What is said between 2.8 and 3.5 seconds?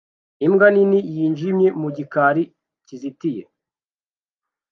kizitiye